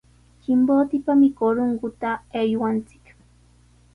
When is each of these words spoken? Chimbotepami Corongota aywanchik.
Chimbotepami 0.41 1.29
Corongota 1.39 2.11
aywanchik. 2.39 3.03